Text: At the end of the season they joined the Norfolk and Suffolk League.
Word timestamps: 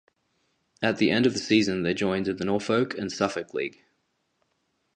At 0.81 0.97
the 0.97 1.11
end 1.11 1.27
of 1.27 1.33
the 1.33 1.39
season 1.39 1.83
they 1.83 1.93
joined 1.93 2.25
the 2.25 2.43
Norfolk 2.43 2.97
and 2.97 3.11
Suffolk 3.11 3.53
League. 3.53 3.85